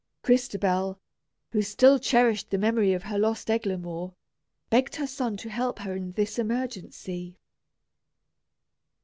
[0.23, 0.97] Crystabell,
[1.51, 4.15] who still cherished the memory of her lost Sir Eglamour,
[4.71, 7.37] begged her son to help her in this emergency.